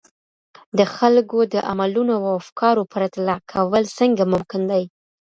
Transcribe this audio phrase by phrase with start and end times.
[0.77, 4.83] د خلګو د عملونو او افکارو پرتله کول څنګه ممکن دي؟